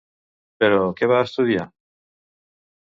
[0.63, 1.67] Però, què va estudiar?